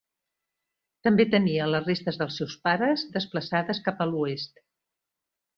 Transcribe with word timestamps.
També 1.07 1.25
tenia 1.33 1.67
les 1.73 1.85
restes 1.91 2.19
dels 2.21 2.39
seus 2.41 2.57
pares 2.69 3.07
desplaçades 3.19 3.85
cap 3.89 4.05
a 4.07 4.11
l'oest. 4.15 4.63